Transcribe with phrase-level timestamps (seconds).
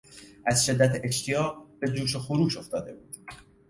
[0.45, 3.17] از شدت اشتیاق به جوش و خروش افتاده بود.